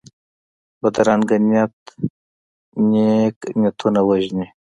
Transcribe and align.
بدرنګه 0.79 1.37
نیت 1.49 1.75
نېک 2.89 3.37
نیتونه 3.61 4.01
وژني 4.07 4.47